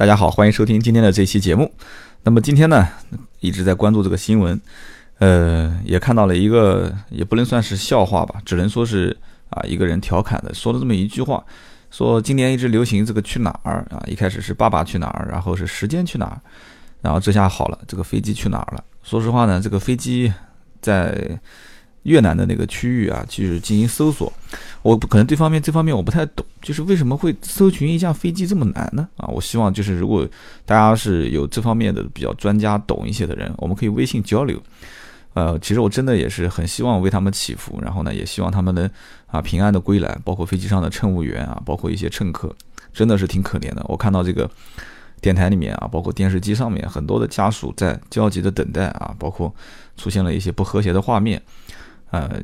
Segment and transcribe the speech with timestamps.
[0.00, 1.70] 大家好，欢迎收听今天的这期节目。
[2.22, 2.88] 那么今天呢，
[3.40, 4.58] 一直在关注这个新闻，
[5.18, 9.14] 呃，也看到了一个，也不能算是笑话吧，只能说是
[9.50, 11.44] 啊，一个人调侃的说了这么一句话，
[11.90, 16.40] 说今年一直流行这个去哪儿啊，一开始是爸爸去哪儿，然后是时间去哪儿，
[17.02, 18.82] 然后这下好了，这个飞机去哪儿了？
[19.02, 20.32] 说实话呢，这个飞机
[20.80, 21.38] 在。
[22.04, 24.32] 越南的那个区域啊，去进行搜索，
[24.82, 29.06] 我可能这方面这方面我不太懂，就是为什么会搜寻一架飞机这么难呢？
[29.16, 30.26] 啊，我希望就是如果
[30.64, 34.60] 大家是有这方面的比较专家懂一些的人，我们可以微信交流。
[35.34, 38.90] 呃，其实我真的也是很希望为他们祈福，然后呢，也希望他们能
[39.26, 42.52] 啊平安的归来，包括飞机上的乘务员啊，包括一些乘客，
[42.92, 43.84] 真的是挺可怜的。
[43.88, 44.50] 我看到这个
[45.20, 49.54] 电台里面啊，包括电视机上面很多的家属在焦急的等待啊，包括
[49.96, 51.40] 出现了一些不和谐的画面。
[52.10, 52.40] 呃，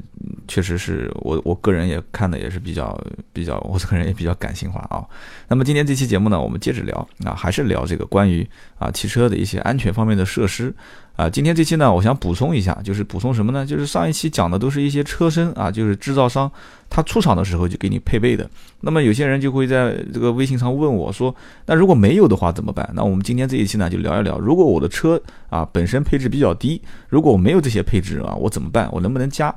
[0.48, 2.98] 确实是我我个人也看的也是比较
[3.32, 5.04] 比较，我这个人也比较感性化啊。
[5.48, 8.48] 那么今天这期节目呢，我们接着聊啊，还是聊这个关于
[8.78, 10.74] 啊汽车的一些安全方面的设施。
[11.16, 13.64] 啊，今天这期呢，我想补充一下，就是补充什么呢？
[13.64, 16.50] 就是上一期讲的都是一些车身啊，就是制造商
[16.90, 18.48] 他出厂的时候就给你配备的。
[18.82, 22.86] 那么有些人就会在这个微信上问我说，那如果没有的话怎么办？
[22.94, 28.86] 那我们今天这一期呢，就聊一聊，如果我的车啊本身配置比较低，如果我没有这些配置啊，我怎么办？
[28.92, 29.54] 我能不能加？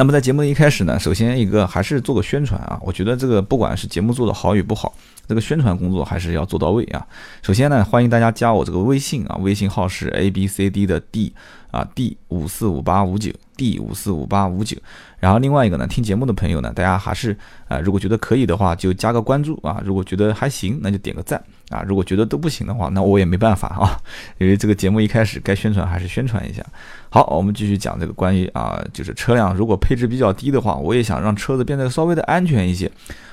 [0.00, 4.94] 那么在节目的一开始呢，首先一个还是做个宣传啊，我觉得这个不管是节目做的好与不好。
[5.28, 7.06] 这个宣传工作还是要做到位啊！
[7.42, 11.30] 首先呢，欢迎大家加我这个微信啊，微信号是 a b c d 的 d
[11.70, 14.74] 啊 d 五四五八五九 d 五四五八五九。
[15.18, 17.36] 然后另外一个呢，听节目的朋友呢，大家还是
[17.68, 23.96] 啊，如果觉得可以的话，就加个关注啊；如果觉得还行，那就点个赞啊；如果觉得都不行的话，那我也没办法啊，
[24.38, 26.62] 因为这个节目一开始该宣传还是宣传一下。
[27.08, 32.90] 好，我们继续讲这个关于啊，就是车辆如果配置比较低的话，我也想让车子变得稍微的安全一些。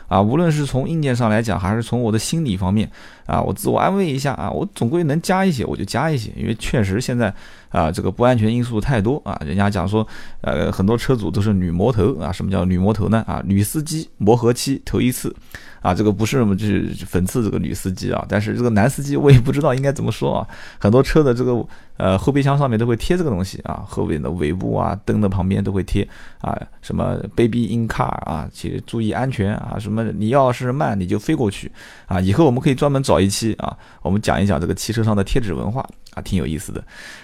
[0.08, 2.90] 啊，无论是从硬件上来讲，还是从我的心理方面，
[3.26, 7.34] 啊，我自我安慰一下啊，我总归能加一些，我就加一些，因为确实现在
[7.68, 9.38] 啊，这个不安全因素太多啊。
[9.46, 10.08] 人家讲说，
[10.40, 12.32] 呃，很多车主都是女魔头啊。
[12.32, 13.22] 什么叫女魔头呢？
[13.28, 15.36] 啊，女司机磨合期头一次。
[15.82, 20.48] 啊，这个不是就是讽刺这个女司机啊，但是这个男司机我也不知道应该怎么说啊。
[20.80, 21.66] 很多车的这个
[21.98, 26.08] 呃后备箱上面都会贴这个东西啊，后面的尾部啊、灯的旁边都会贴
[26.42, 31.72] 啊，什么 “baby in car” 啊，请注意安全啊，什么你要是慢你就飞过去
[32.06, 32.20] 啊。
[32.20, 35.82] 以后我们可以专门找一期啊，我们讲一讲这个汽车上的贴纸文化
[36.14, 36.84] 啊，挺有意思的。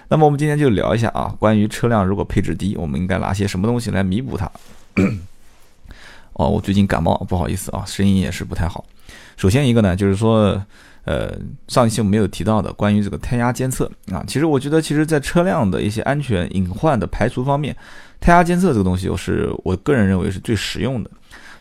[0.09, 4.49] 那么我们今天就聊一下啊，关于车辆如果配置低，我们应该拿些什么东西来弥补它。
[6.33, 8.83] 哦，我最近感冒，不好意思啊，声音也是不太好。
[9.37, 10.61] 首先一个呢，就是说，
[11.05, 11.31] 呃，
[11.67, 17.75] 上一期我们没有提到的关于这个胎压监测啊，其实我觉得，其实在车辆的一些安全隐患的排除方面，
[18.19, 21.09] 胎压监测这个东西，我是我个人认为是最实用的。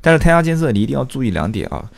[0.01, 1.91] 但是胎压监测你一定要注意两点啊。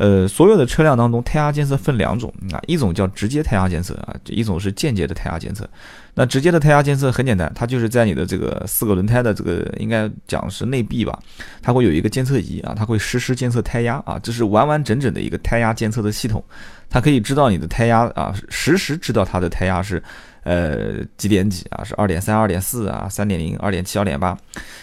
[0.00, 5.68] 呃，所有的车辆当中，胎压监测分两种啊，一种叫直接胎压监测啊，一种是间接的胎压监测。
[6.14, 11.18] 那直接的胎压监测很简单，它就是在你的这个四个轮胎的这个应该讲是内壁吧，
[11.60, 16.42] 它会有一个监测仪啊，它会实时监测胎压啊，这是完完整整的一个胎压监测的系统，
[16.88, 20.02] 它可以知道你的胎压啊，实时知道它的胎压是
[20.44, 24.34] 呃几点几啊，是二点三、二点四啊、三点零、二点七、二点八，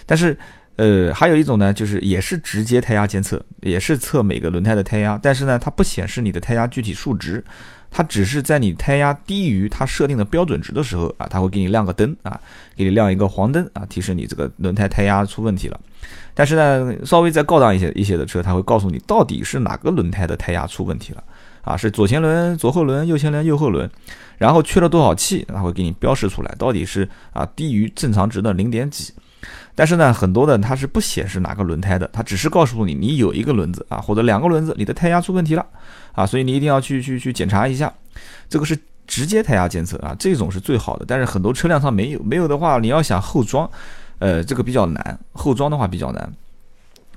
[0.06, 0.38] 但是。
[0.78, 7.44] 呃，还有一种呢，就是也是直接胎压监测，也是测每个轮胎的胎压，但是呢，它不显示你的胎压具体数值，
[7.90, 12.40] 它只是在你胎压低于它设定的标准值的时候啊，它会给你亮个灯啊，
[12.76, 15.80] 给你亮一个黄灯啊，提示你这个轮胎胎压出问题了。
[16.36, 21.24] 但是呢，稍微再高档一些一些的车，它会告诉你到底是哪个轮胎的胎压出问题了
[21.64, 23.90] 啊，是左前轮、左后轮、右前轮、右后轮，
[24.38, 29.12] 然后缺了多少气，它会给你标识出来，到底是啊低于正常值的零点几。
[29.78, 35.64] 但是呢，很多的它是不显示哪个轮胎的，它只是告诉你你有一个轮子啊，或者两个轮子，你的胎压出问题了
[36.14, 37.94] 啊，所以你一定要去去去检查一下。
[38.50, 41.06] 这个是直接胎压监测啊，这种是最好的。
[41.08, 43.70] 但是很多车辆上没有，没有的话，你要想后装，
[44.18, 46.34] 呃，这个比较难，后装的话比较难。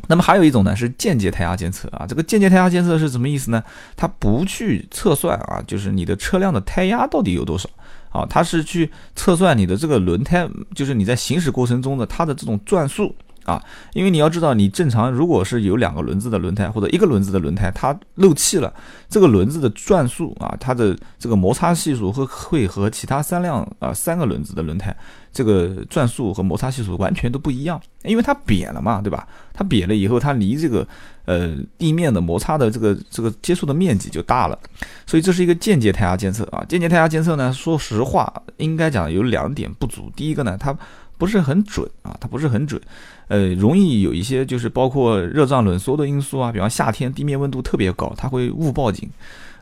[0.06, 3.64] 那么还有一种呢是间接胎压监测啊，这个间接胎压监测是什么意思呢？
[3.96, 7.70] 它不去测算啊，就是你的车辆的胎压到底有多少。
[8.10, 13.14] 啊，它是去测算你的这个轮胎，就是你在行驶过程中的它的这种转速
[13.50, 13.60] 啊，
[13.94, 18.72] 因为你要知道，你正常如果是有两个轮子的轮胎或者一个轮子的轮胎，它漏气了，
[19.08, 24.94] 这个轮子的转速啊，它的这个摩擦系数会会和其他三辆啊三个轮子的轮胎。
[25.32, 29.28] 这个转速和摩擦系数完全都不一样，因为它瘪了嘛，对吧？
[29.52, 30.84] 它瘪了以后，它离这个
[31.24, 34.58] 呃地面的摩擦的这个这个接触的面积就大了，
[35.06, 36.64] 所以这是一个间接胎压监测啊。
[36.68, 40.10] 间接胎压监测呢，说实话，应该讲有两点不足。
[40.16, 40.76] 第一个呢，它
[41.20, 42.80] 不是很准啊，它不是很准，
[43.28, 49.08] 呃，容易有一些就是包括热胀冷缩的因素啊，比方夏天地面温度特别高，它会误报警。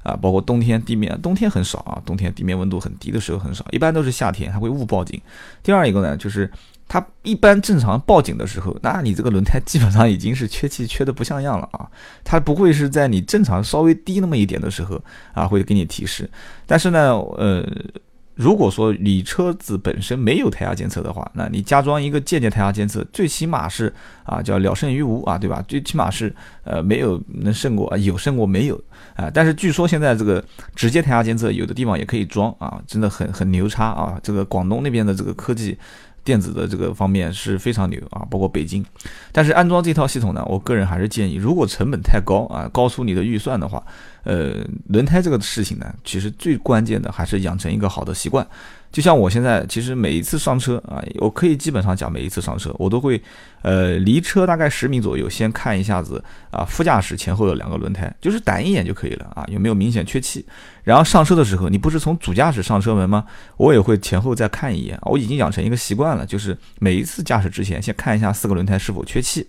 [0.05, 5.21] 啊，包括冬天地面，冬天很少啊，冬天地面温度很低的时候很少，一般都是夏天，它会误报警。
[5.63, 6.51] 第二一个呢，就是
[6.87, 11.87] 它一般正常报警的时候，那你这个轮胎基本上已经是缺气缺的不像样了啊，
[12.25, 14.99] 它不会是在你正常稍微低那么一点的时候
[15.35, 16.31] 啊会给你提示。
[16.65, 17.69] 但是呢，呃。
[18.39, 23.93] 如果说你车子本身没有胎压监测的话，那你加装一个间接胎压监测，最起码是
[24.23, 25.61] 啊叫了胜于无啊，对吧？
[25.67, 26.33] 最起码是
[26.63, 28.81] 呃没有能胜过啊有胜过没有
[29.17, 29.29] 啊。
[29.35, 30.43] 但是据说现在这个
[30.77, 34.21] 直接胎压监测有的地方也可以装啊，真的很很牛叉啊！
[34.23, 35.77] 这个广东那边的这个科技。
[36.29, 38.85] 电子的这个方面是非常牛啊，包括北京。
[39.33, 43.83] 但是安装这套系统呢，我个人还是建议，如果成本太高啊，高出你的预算的话，
[44.25, 44.57] 呃，
[44.89, 48.47] 轮胎这个事情呢，其实最关键的还是养成一个好的习惯。
[48.91, 53.21] 就像我现在，其实每一次上车啊，我可以基本上讲，每一次上车我都会，
[53.61, 60.45] 呃，离车大概十米左右，先看一下子啊，副驾驶前后的两个轮胎，就是掸一眼就可以了啊，有没有明显缺气。
[60.85, 63.27] 然后上车的时候，你不是从主驾驶上车门吗？
[63.59, 69.47] 我也会前后再看一眼，我已经养成一个习惯了，就是每一次驾驶之前，先看一下四个轮胎是否缺气。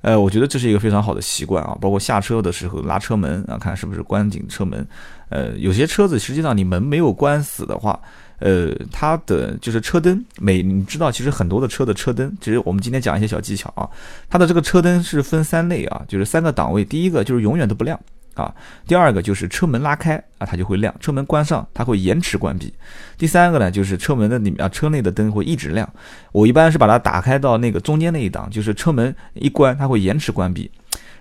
[0.00, 4.84] 呃，我觉得这是一个非常好的习惯啊，包括下车的时候拉车门啊，看是不是关紧车门。
[5.28, 7.98] 呃，有些车子实际上你门没有关死的话。
[8.38, 13.88] 呃，它的就是车灯，每你知道，其实很多的车的车灯，其实我们今天讲一些小技巧啊。
[14.28, 16.84] 它的这个车灯是分三类啊，就是三个档位。
[16.84, 17.98] 第一个就是永远都不亮
[18.34, 18.52] 啊，
[18.86, 22.72] 第二个就是车门拉开啊，它就会亮；车门关上，它会延迟关闭。
[23.16, 25.88] 第三个呢，就是车门的里面啊，车内的灯会一直亮。
[26.32, 30.70] 我一般是把它打开到那个中间那一档，就是车门一关，它会延迟关闭。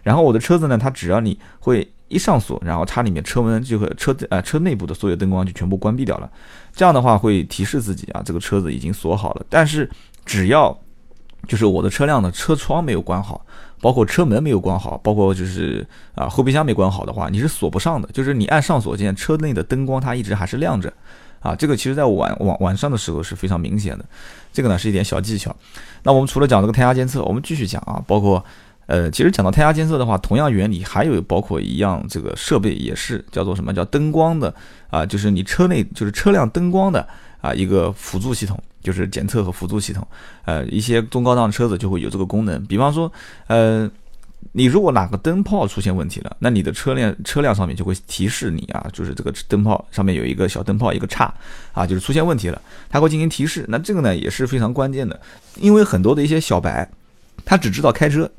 [0.04, 1.90] 然后我的车子呢，它只要你会。
[2.10, 6.30] 一上锁，然后它里面车门就会车呃车内部的所有灯光就全部关闭掉了，
[6.72, 9.44] 这样的话会提示自己啊，这个车子已经锁好了。
[9.50, 9.90] 但是
[10.24, 10.78] 只要
[11.48, 13.44] 就是我的车辆的车窗没有关好，
[13.82, 15.84] 包括车门没有关好，包括就是
[16.14, 18.08] 啊后备箱没关好的话，你是锁不上的。
[18.14, 20.94] 就是你按上锁键，车内的灯光它一直还是亮着
[21.40, 21.56] 啊。
[21.56, 24.06] 这个其实在晚晚晚上的时候是非常明显的。
[24.52, 25.56] 这个呢是一点小技巧。
[26.04, 28.46] 那我们除了讲这个胎压监测，我们继续讲啊，包括。
[28.94, 34.54] 呃，其实讲到胎压监测的话，同样原理还有包括一样这个设备也是叫做什么叫灯光的
[34.92, 37.08] 啊，就是你车内就是车辆灯光的
[37.42, 40.08] 啊一个辅助系统，就是检测和辅助系统。
[40.46, 43.12] 呃，一些中高档车子就会有这个功能，比方说，
[43.48, 43.90] 呃，
[44.52, 51.34] 你如果哪个灯泡出现问题了，那你的车辆车辆上面就会提示你啊，就是这个灯泡上面有一个小灯泡一个叉
[51.72, 52.62] 啊，就是出现问题了，
[52.92, 53.66] 它会进行提示。
[53.68, 55.20] 那这个呢也是非常关键的，
[55.56, 56.88] 因为很多的一些小白，
[57.44, 58.30] 他只知道开车。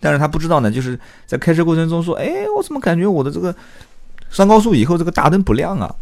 [0.00, 3.54] 但是他不知道呢，就是在开车过程中说，哎，我怎么感觉我的这个
[4.30, 5.94] 上高速以后这个大灯不亮啊？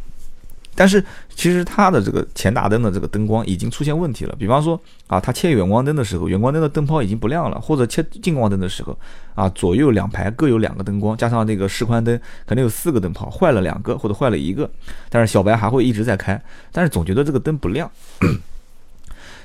[0.79, 1.03] 但是
[1.35, 4.37] 其实它的这个前大灯的这个灯光已经出现问题了。
[4.39, 8.95] 比方说啊，他切远光灯的时候，远光灯的灯泡已经不亮了，或者切近光灯的时候
[9.35, 14.71] 啊，左右两排各有两个灯光，加上那个示宽灯，可能有四个灯泡坏了两个或者坏了一个，
[15.09, 16.39] 但是小白还会一直在开，
[16.71, 17.91] 但是总觉得这个灯不亮。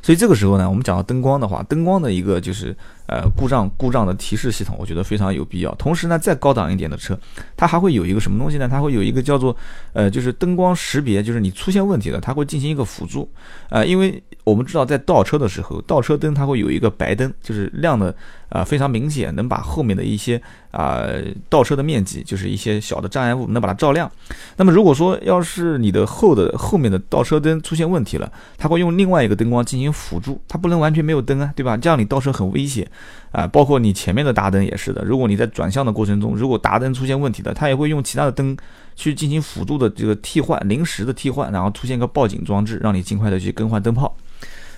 [0.02, 2.76] 所以这个时候呢，我们讲到灯光的话，灯光的一个就是
[3.08, 5.74] 呃故障故障的提示系统，我觉得非常有必要。
[5.76, 7.18] 同时呢，再高档一点的车，
[7.56, 8.68] 它还会有一个什么东西呢？
[8.68, 9.56] 它会有一个叫做
[9.94, 13.30] 呃就是灯光识别，就是你出现问题了，它会进行一个辅助。
[13.70, 18.14] 呃，因为我们知道在倒车的时候，倒车灯它会有一个白灯，就是亮的
[18.50, 20.42] 啊非常明显，能把后面的一些
[20.72, 21.06] 啊
[21.48, 24.12] 倒车的面积，就是一些小的障碍物能把它照亮。
[24.58, 31.78] 那么如果说要是你的后的后面的倒车灯出现问题了，它会用另外一个灯光进行辅助，它不能完全没有灯啊，对吧？
[31.78, 32.88] 这样你倒车很危险
[33.32, 33.46] 啊。
[33.46, 38.58] 包括你前面的大灯也是的，如果你在转向的过程中，如果大灯出现问题了，它也会用其他的灯
[39.02, 44.16] 去进行辅助的这个替换，临时的替换，然后出现个报警装置，让你尽快的去更换灯泡。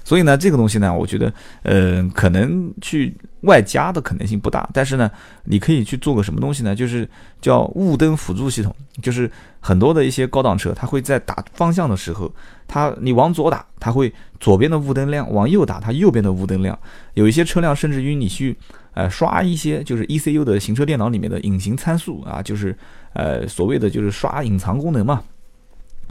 [0.03, 1.33] 所以呢，这个东西呢，我觉得，
[1.63, 4.69] 呃，可能去外加的可能性不大。
[4.74, 5.10] 但是呢，
[5.45, 6.75] 你可以去做个什么东西呢？
[6.75, 7.07] 就是
[7.41, 8.75] 叫雾灯辅助系统。
[9.01, 9.29] 就是
[9.60, 12.31] 很多的一些高档车，它会在打方向的时候，
[12.67, 16.77] 它你往左打，它会左边的雾灯亮；往右打，它右边的雾灯亮。
[17.13, 18.55] 有一些车辆甚至于你去
[18.93, 22.77] 呃刷一些就是 ECU 的行车电脑里面的隐形参数啊，就是
[23.13, 25.24] 呃所谓的就是刷隐藏功能嘛。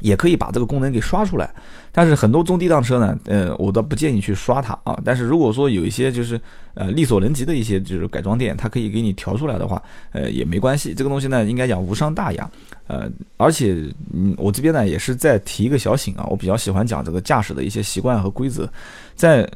[0.02, 1.49] 也可以把这个功能给刷出来，
[1.92, 4.99] 但是很多中低档车呢，呃，我倒不建议去刷它啊。
[5.04, 6.38] 但是如果说有一些就是
[6.75, 9.80] 呃力所能及的一些就是改装店，它可以给你调出来的话，
[10.11, 10.92] 呃，也没关系。
[10.92, 12.50] 这个东西呢，应该讲无伤大雅。
[12.88, 13.76] 呃，而且
[14.12, 18.68] 嗯，我这边呢也是在提一个小醒啊，我比较喜欢讲这个驾驶的一些习惯和规则，
[19.14, 19.49] 在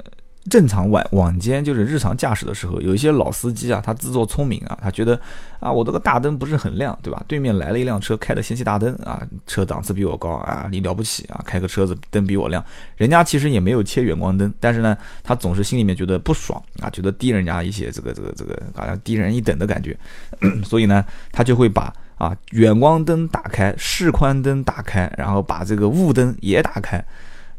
[0.49, 5.21] 正常晚晚间就是日常驾驶的时候，有一些老司机啊，他自作聪明啊，他觉得
[5.59, 7.23] 啊，我这个大灯不是很亮，对吧？
[7.26, 12.65] 对面来了一辆车，开的氙气大灯啊，车档次比我高啊，你了不起啊，开个车子灯比我亮。
[12.97, 19.97] 人家其实也没有切远光灯，但是呢，他总是心里面觉得不爽啊，觉得低人家一些这个这个这个好像低人一等的感觉，
[20.65, 27.05] 所以呢，他就会把啊远光灯打开，示宽灯打开，然后把这个雾灯也打开。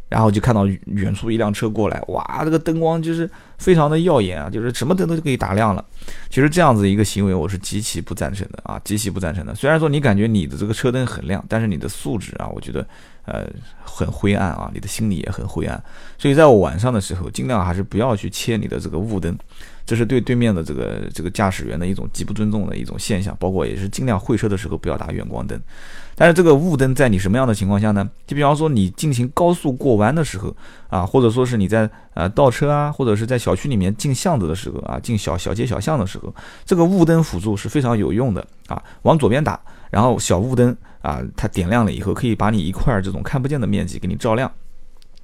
[0.09, 5.83] 然后就看到远处一辆车过来，哇，这个灯光就是非常的耀眼啊，就是什么灯都可以打亮了。
[6.29, 9.53] 其实这样子一个行为，我是极其不赞成的啊，极其不赞成的。
[9.53, 12.87] 虽然说你感觉你的这个车灯很亮，但是你的素质啊，我觉得
[13.25, 13.45] 呃
[13.83, 15.83] 很灰暗啊，你的心里也很灰暗。
[16.17, 19.37] 所以在我晚上的时候，尽量还是不要去切你的这个雾灯，
[19.87, 23.35] 这是对对面的这个这个驾驶员的一种极不尊重的一种现象。
[23.39, 25.59] 包括也是尽量会车的时候不要打远光灯。
[26.19, 28.09] 但是这个雾灯在你什么样的情况下呢？
[28.25, 30.55] 就比方说你进行高速过弯的时候
[30.89, 36.33] 啊，或者说是你在呃倒车啊，或者是在小区里面进巷子的时候啊，进小小街小巷的时候，
[36.65, 38.81] 这个雾灯辅助是非常有用的啊。
[39.03, 39.59] 往左边打，
[39.91, 44.51] 然后小雾灯啊，它点亮了以后，可以把你一块这种看不见的面积给你照亮。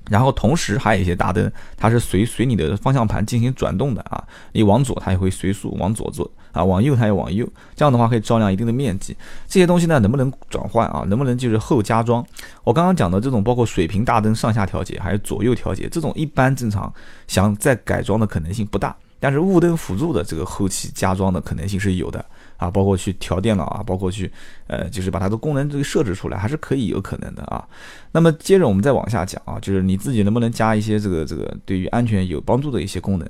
[0.10, 9.16] 然后同时还有一些大灯，它是随随你的方向盘进行转动的啊，你往左它也会随速往左做啊，往右它也往右，这样的话可以照亮一定的面积。
[9.48, 11.04] 这些东西呢能不能转换啊？
[11.08, 12.26] 能不能就是后加装？
[12.64, 16.94] 我刚刚讲的这种包括水平大灯上下调节还有左右调节，这种一般正常
[17.28, 22.24] 想再改装的可能性不大，但是雾灯辅助的这个后期加装的可能性是有的。
[22.58, 24.32] 啊，包括去调电脑啊，包括去，
[24.68, 27.66] 呃，就是把它的功能这个设置出来，还是可以有可能的啊。
[28.12, 33.28] 那么接着我们再往下讲啊，就是你自己能不能加一些这个这个对于安全有帮助的一些功能？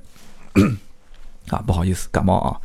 [1.49, 2.59] 啊，不好意思，感冒啊。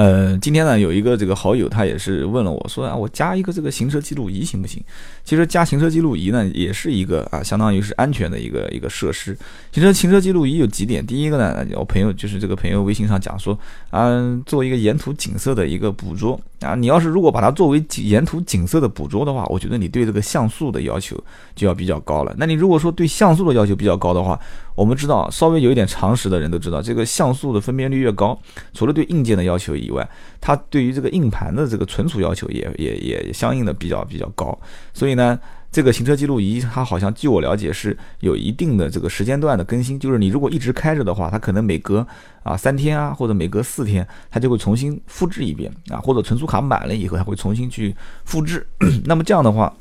[0.00, 4.82] 呃，今天呢，有一个这个好友，他也是问了我说啊，我加一个这个行车记录仪行不行？
[5.24, 9.36] 其实加行车记录仪呢，也是一个啊，相当于是安全的一个一个设施。
[9.72, 13.58] 行车行车记录仪有几点，第一个呢，我朋友就是这个朋友微信上讲说
[13.90, 14.08] 啊，
[14.46, 21.22] 做一个沿途景色的一个捕捉啊，你要是如果把它作为沿途景色的捕捉的话，我觉得你对这个像素的要求
[21.54, 22.34] 就要比较高了。
[22.38, 24.40] 那你如果说对像素的要求比较高的话，
[24.74, 28.40] 我们知道，稍微有一点常识的人都知道，这个像素的分辨率越高，
[28.72, 30.08] 除了对硬件的要求以外，
[30.40, 34.58] 它对于这个硬盘的这个存储要求也也也相应的比较比较高。
[34.92, 35.38] 所以呢，
[35.70, 42.06] 这个行车记录仪它好像据我了解是有一定的这个时间段的更新，就是你如果一直开着的话，它可能每隔
[42.42, 47.94] 啊三天啊，或者每隔四天，它就会重新复制一遍啊，或者存储卡满了以后，它会重新去
[48.24, 48.66] 复制。
[49.04, 49.72] 那么这样的话。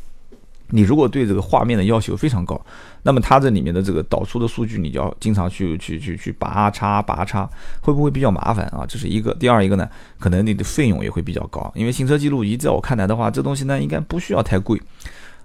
[0.72, 2.60] 你如果对这个画面的要求非常高，
[3.04, 7.50] 那么它这里面的这个导出的数据，你就要经常去去去去拔插拔插，
[7.82, 8.86] 会不会比较麻烦啊？
[8.88, 9.34] 这是一个。
[9.34, 14.80] 第二一个呢，可能你的费用也会比较高，因为行车记录仪在我看来的话，这东西呢应该不需要太贵，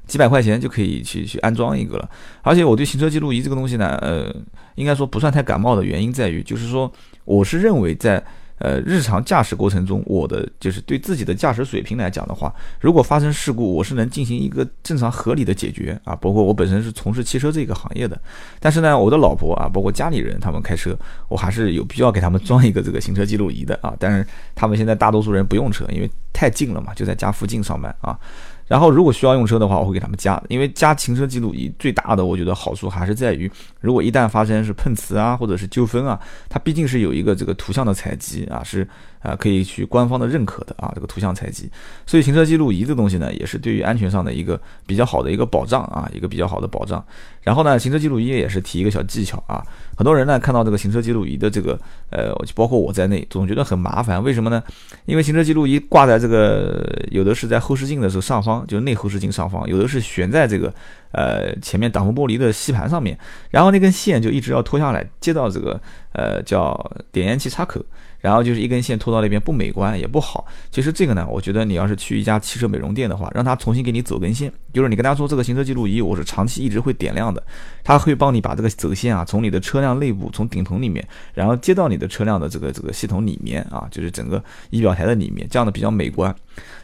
[0.06, 2.10] 几百块钱就可以去去安装一个了。
[2.42, 4.34] 而且我对行车记录仪这个东西呢，呃，
[4.74, 6.92] 应该说不算太感冒的原因在于，就是说
[7.24, 8.22] 我是认为在。
[8.58, 16.14] 呃，日常驾驶过程中，我的就是对自己的驾驶水平来讲的话，如果发生事故，我是能进行一个正常合理的解决啊。
[16.14, 18.18] 包括我本身是从事汽车这个行业的，
[18.60, 20.96] 但是呢，我的老婆啊，包括家里人他们开车，
[21.28, 23.92] 我还是有必要给他们装一个这个行车记录仪的啊。
[23.98, 28.18] 但是他们现在大多数人不用车，因为太近了嘛，就在家附近上班啊。
[28.66, 36.18] 然后，如果需要用车的话，我会给他们加，因为加行车记录仪最大的，我觉得好处还是在于，如果一旦发生是碰瓷啊，或者是纠纷啊，
[36.48, 38.86] 它毕竟是有一个这个图像的采集啊，是。
[39.24, 41.66] 啊，可以去官方的认可的啊，这个图像采集，
[42.04, 47.02] 所以行车记录仪这东西呢，也是对于安全上的一个比较好的一个保障啊，一个比较好的保障。
[47.40, 49.64] 然后呢，行车记录仪也是提一个小技巧啊，
[49.96, 51.80] 很多人呢看到这个行车记录仪的这个
[52.10, 54.22] 呃，包括我在内，总觉得很麻烦。
[54.22, 54.62] 为什么呢？
[55.06, 60.72] 因为行车记录仪挂在这个有的是在后视镜的时候上方，就是内后视镜上方，有的是悬在这个
[61.12, 63.18] 呃前面挡风玻璃的吸盘上面，
[63.50, 65.80] 然后那根线就一直要拖下来接到这个
[66.12, 66.78] 呃叫
[67.10, 67.80] 点烟器插口。
[68.24, 70.46] 然后就是一根线拖到那边不美观也不好。
[70.70, 77.42] 其实这个呢，我觉得你要是去一家汽车美容店的话，让他重新给你走根线，就是你跟他说这个行车记录仪我是长期一直会点亮的，
[77.82, 86.34] 他会帮你把这个走线啊从你的车辆内部从顶棚里面，然后接到你的车辆的这个这个系统里面啊，就是整个仪表台的里面，这样的比较美观。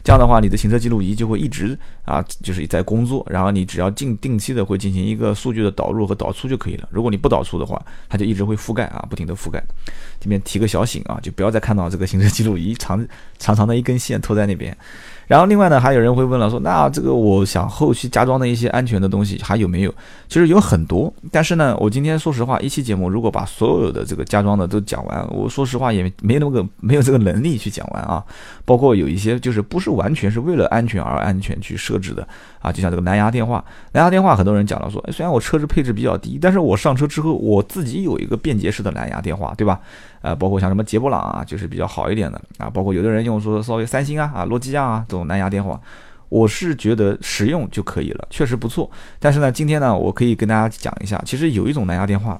[0.03, 6.87] 这样的话，你的行车记录仪就会一直啊，就是在工作，然后你只要定定期的会进行一个数据的导入和导出就可以了。
[6.91, 9.63] 如果你不导出的话，它就一直会覆盖啊，不停的覆盖。
[10.19, 13.05] 这边提个小醒啊，就不要再看到这个行车记录仪 长
[13.39, 14.75] 长长的一根线拖在那边。
[15.27, 19.95] 然后另外呢，还有人会问了，说那这个我想后续加装的一些安全的东西还有没有？
[20.27, 28.21] 其实有很多，但是呢，我今天说实话，一期节目如果把所有的这个加装的都讲完，我说实话也没那么个没有这个能力去讲完啊。
[28.65, 32.27] 包括有一些就是不是完全是为了安全而安全去设置的
[32.59, 39.79] 啊，就像这个蓝牙电话，蓝牙电话很多人讲了说，虽然我车子配置比较低，但是我上车之后我自己有一个便捷式的蓝牙电话，对吧？
[40.21, 45.21] 呃，包括像什么捷布朗啊，就是比较好一点的啊，包括有的人用说稍微三星啊啊，诺基亚啊这种。
[45.31, 45.79] 蓝牙电话，
[46.27, 48.89] 我是觉得实用就可以了，确实不错。
[49.17, 52.37] 但是呢，今天呢，我可以跟大家讲一下，其实有一种蓝牙电话，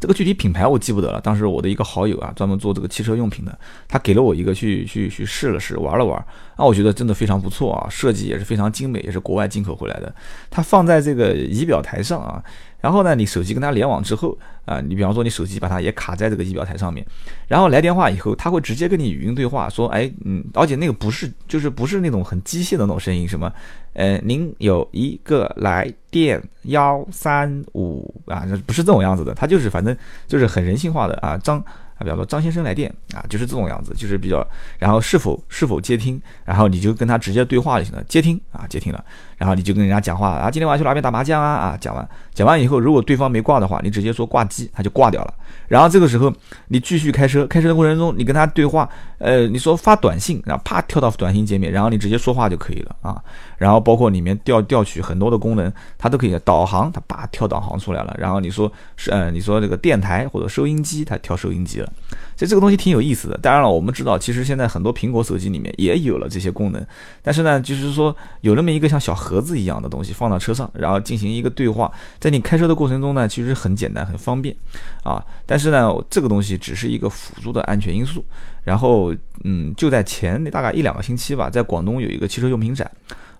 [0.00, 1.20] 这个具体品牌我记不得了。
[1.20, 3.56] 当时我的一个好友啊，专门做这个汽车用品的，
[3.86, 6.26] 他给了我一个去去去试了试，玩了玩，
[6.56, 10.12] 啊，我觉得真的非常不错啊，设计也是非常精美，也是国外进口回来的。
[10.50, 12.42] 它放在这个仪表台上啊。
[12.80, 17.04] 然后呢，你手机跟它联网之后啊，你比方说你手机把它也卡在这个仪表台上面，
[17.48, 23.52] 然后来电话以后，它会直接跟你语音对话，说，哎，嗯，而且那个不是，就是不是那种很机械的那种声音，什么，
[23.94, 29.96] 呃，您有一个来电幺三五啊，不是这种样子的，它就是反正
[30.28, 31.62] 就是很人性化的啊，张。
[31.96, 34.46] 啊，比方说张先生来电啊，就是这种样子，就是比较，
[34.78, 39.04] 然后是否是否接听，然后你就跟他直接对话就行了，接听啊，接听了，
[39.36, 45.34] 然后你就跟人家讲话啊，今天晚上去哪边打麻将啊啊，讲完讲完以后，如果对方没挂的话，你直接说挂机，他就挂掉了。
[45.68, 46.32] 然后这个时候
[46.68, 48.88] 你继续开车，开车的过程中你跟他对话，
[49.18, 53.22] 呃，你说发短信，然后啪跳到短信界面，然后你直接说话就可以了啊。
[53.58, 58.14] 然后包括里面调调取很多的功能，它都可以导航，它啪跳导航出来了。
[58.18, 61.92] 然后你说是呃，你说这个电台或者收音机，它调收音机了。
[62.36, 63.38] 其实这个东西挺有意思的。
[63.38, 66.86] 当然了，我们知道，其实现在很多苹果手机里面也有了这些功能。
[67.22, 71.90] 但是呢，就是说有那么一个像小盒子一样的东西放到车上，然后进行一个对话，
[72.20, 74.54] 在你开车的过程中呢，其实很简单很方便
[75.02, 75.24] 啊。
[75.46, 78.24] 但是呢，这个东西只是一个辅助的安全因素。
[78.64, 79.14] 然后，
[79.44, 82.90] 嗯，就在前大概一两个星期吧，在广东有一个汽车用品展。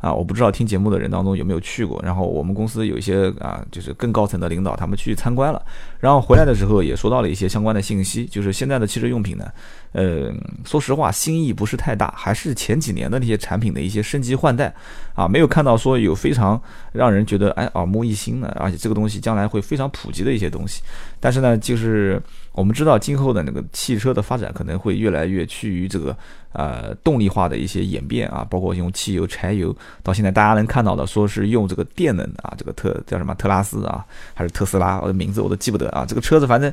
[0.00, 2.00] 啊，我不知道听节目的人当中有没有去过。
[2.02, 5.62] 然后我们公司有一些啊，就是更高层的领导，他们去参观了。
[5.98, 9.50] 然后回来的时候也说到了一些相关的信息，就是现在的汽车用品呢，
[9.92, 10.32] 呃，
[10.64, 14.72] 说实话新意不是太大，还是前几年的那些产品的一些升级换代
[15.14, 16.60] 啊，没有看到说有非常
[16.92, 20.82] 让人觉得哎耳目一新的，而且这个东西将来会非常普及的一些东西。
[21.18, 22.22] 但是呢，就是
[22.52, 26.16] 我们知道今后的那个汽车的发展可能会越来越趋于这个。
[26.56, 36.06] 呃，动力化的一些演变啊，包括用汽油、柴油，到现在大家能看到的，说是用这个电能啊，这个特叫什么特拉斯啊，还是特斯拉，我的名字我都记不得啊。
[36.08, 36.72] 这个车子反正，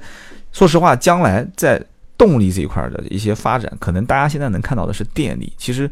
[0.54, 1.84] 说实话，将来在
[2.18, 5.92] 动力这一块的一些发展，可能大家现在能看到的是电力，其实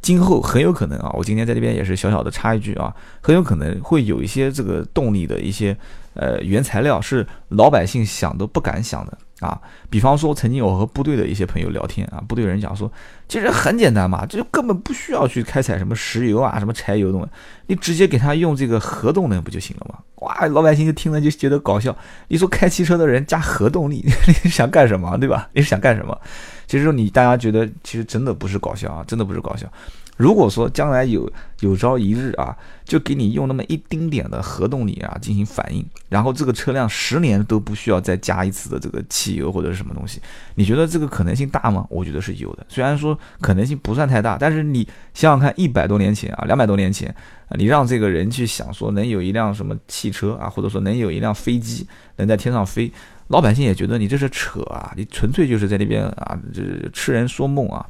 [0.00, 5.76] 今后很有可能啊，我今天在这边也是小小的插一句啊，很有可能会有一些这个动力的一些
[6.16, 9.16] 呃原材料是老百姓想都不敢想的。
[9.40, 12.90] 啊，比方说，曾经我和部队的一些朋友聊天啊，部队人讲说，
[13.28, 17.28] 其实很简单嘛，就根本不需要去开采什么石油啊、什么柴油的，
[17.66, 19.98] 你直接给他用这个核动能不就行了吗？
[20.26, 21.94] 哇，老百姓就听了就觉得搞笑。
[22.28, 25.50] 你说开汽车的人加核动力， 你是想干什么，对吧？
[25.52, 26.18] 你是想干什么？
[26.66, 29.70] 其实你大家觉得，其实真的不是搞笑啊，真的不是搞笑。
[30.16, 40.20] 如果说将来有有朝一日啊，就给你用那么一丁点的核动力啊进行反应，然后这个车辆十年都不需要再加一次的这个汽油或者是什么东西，
[40.54, 41.86] 你觉得这个可能性大吗？
[41.90, 47.14] 我觉得是有的，虽然说可能性不算太大，但是你想想看，一百多年前啊，两百多年前，
[47.58, 52.90] 你让这个人去想说能有一辆什么汽车啊，或者说能有一辆飞机能在天上飞，
[53.28, 57.84] 老百姓也觉得你这是扯啊，你纯粹就是在那边啊，这痴人说梦啊。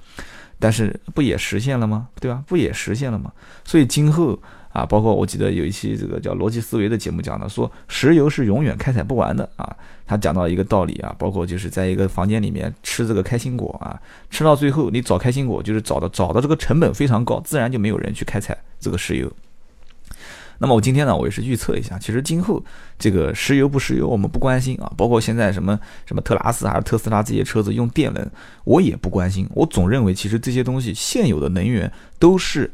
[0.58, 2.08] 但是不也实现了吗？
[2.20, 2.42] 对吧？
[2.46, 3.32] 不也实现了吗？
[3.64, 4.38] 所以今后
[4.72, 9.76] 啊，包括我记得有一期这个叫逻辑思维的节目讲的，说石油是永远开采不完的啊。
[10.06, 19.30] 他讲到一个道理啊，包括就是在一个房间里面吃这个开心果啊，吃到最后你找开心果就是找的找的这个成本非常高，自然就没有人去开采这个石油。
[20.58, 22.62] 那么我今天呢，我也是预测一下，其实今后
[22.98, 28.26] 这个石油不石油我们不关心啊，包括现在什么什么特拉斯还是特斯拉这些车子用电能，
[28.64, 29.48] 我也不关心。
[29.54, 32.72] 我总认为其实这些东西现有的能源都是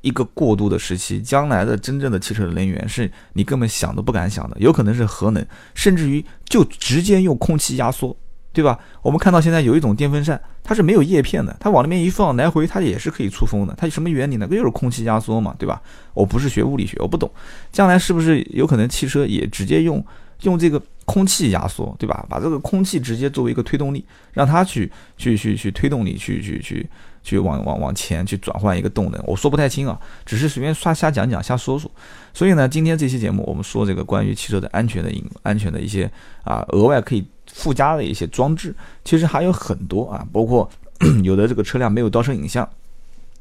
[0.00, 8.16] 一个过渡的时期，将来的真正的汽车的能源是你根本想都不敢想的，有可能是核能，甚至于就直接用空气压缩。
[8.52, 8.78] 对吧？
[9.02, 13.74] 我们看到现在有一种电风扇，它是没有叶片的，它往里面一放，来回它也是可以出风的。
[13.76, 14.46] 它什么原理呢？
[14.46, 15.80] 不就是空气压缩嘛，对吧？
[16.14, 17.30] 我不是学物理学，我不懂。
[17.70, 20.04] 将来是不是有可能汽车也直接用
[20.42, 22.24] 用这个空气压缩，对吧？
[22.28, 26.88] 把这个空气直接作为一个推动力，让它去去去去推动你去去去
[27.22, 29.22] 去往往往前去转换一个动能。
[29.26, 31.90] 我说不太清啊，只是随便瞎瞎讲讲，瞎说说。
[32.32, 36.10] 所以呢，今天这期节目我们说这个关于汽车的安全的隐安全的一些
[36.44, 37.26] 啊额外可以。
[37.52, 38.72] 附加的一些装置，
[39.04, 40.70] 其实还有很多啊，包括
[41.24, 42.66] 有的这个车辆没有倒车影像，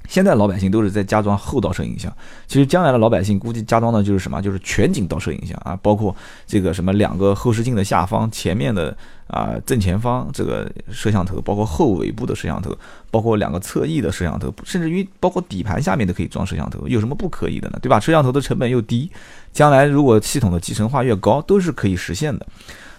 [0.10, 2.12] 现在老百姓都是在加装后倒车影像，
[2.48, 4.42] 其实将来的老百姓估计加装的就是什么？
[4.42, 6.14] 就是全景倒车影像啊，包括
[6.48, 12.76] 这个什么两个后视镜的下方、前面的啊正前方这个摄像头，包括后尾部的摄像头，
[13.12, 17.78] 包括两个侧翼的摄像头，甚至于包括底盘下面都可以装摄像头，有什么不可以的呢？
[17.80, 18.00] 对吧？
[18.00, 19.12] 摄像头的成本又低，
[19.54, 22.48] 将来如果系统的集成化越高，都是可以实现的。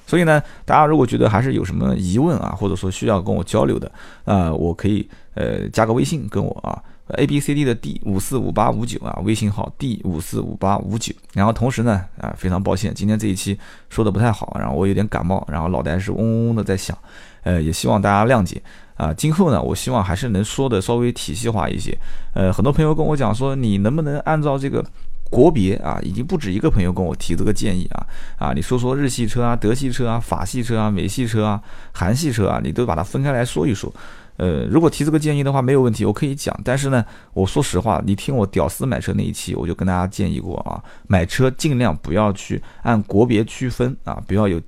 [0.07, 3.91] 所以呢，大家如果觉得还是有什么疑问啊，或者说需要跟我交流的，
[4.25, 6.81] 啊，我可以呃加个微信跟我啊。
[7.15, 11.15] A B C D 的 D 五四五八五九啊，微信号 D 五四五八五九。
[11.35, 16.97] 然后同时呢，啊，非常抱歉，今天这一期说的不太好，然后我有点感冒，然后脑袋是嗡嗡嗡的在响，
[17.43, 18.61] 呃，也希望大家谅解
[18.97, 19.13] 啊。
[19.13, 21.97] 今后呢，我希望还是能说的稍微体系化一些。
[22.35, 24.85] 呃，很多朋友跟我讲说，你能不能按照这个
[25.31, 28.07] 国别啊，已经不止一个朋友跟我提这个建议啊，
[28.39, 33.93] 啊，你说说日系车啊、德系车啊、法系车啊、美系车啊、韩系车啊，你都把它分开来说一说。
[34.41, 36.59] 呃，如果提这个建议的话，没有问题，我可以讲。
[36.65, 44.59] 但是呢，我说实话，你听我屌丝买车那一期，我就跟大家建议过啊，买车尽量不要去按国别区分啊，不要有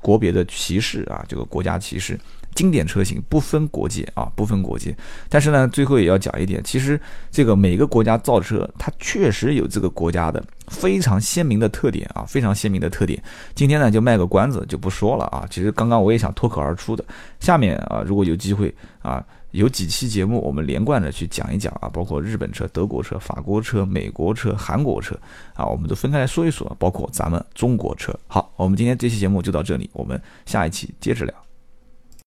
[0.00, 2.18] 国别的歧视啊，这个国家歧视。
[2.54, 4.94] 经典车型不分国界啊，不分国界。
[5.28, 13.22] 但是呢，最后也要讲一点，其实这个每个国家造车，它确实有这个国家的非常鲜明的特点啊，非常鲜明的特点。
[13.54, 15.46] 今天呢，就卖个关子，就不说了啊。
[15.50, 17.04] 其实刚刚我也想脱口而出的，
[17.40, 25.18] 下面啊，如果有机会啊，有几期节目我们连贯的去讲一讲啊，包括日本车、德国车、法国车、美国车、韩国车
[25.54, 28.14] 啊，我们都分开来说一说，包括咱们中国车。
[28.26, 31.41] 好，我们今天这期节目就到这里，我们下一期接着聊。